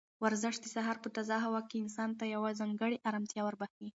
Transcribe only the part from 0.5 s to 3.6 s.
د سهار په تازه هوا کې انسان ته یوه ځانګړې ارامتیا